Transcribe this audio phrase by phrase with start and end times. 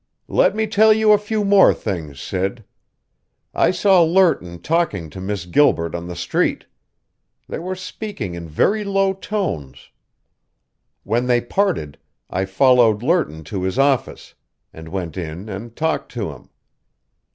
[0.33, 2.63] "Let me tell you a few more things, Sid.
[3.53, 6.65] I saw Lerton talking to Miss Gilbert on the street.
[7.47, 9.91] They were speaking in very low tones.
[11.03, 11.99] When they parted,
[12.31, 14.33] I followed Lerton to his office,
[14.73, 16.49] and went in and talked to him.